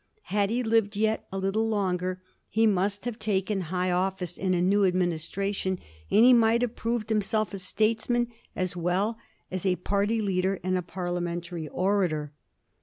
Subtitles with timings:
[0.33, 4.59] Had he lived yet a little longer he must have taken high office in a
[4.59, 5.77] new administration,
[6.09, 9.19] and he might have proved himself a statesman as well
[9.51, 12.33] as a party leader and a parliamentary orator.